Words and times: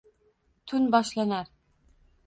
Tun 0.71 0.89
boshlanar 0.97 1.55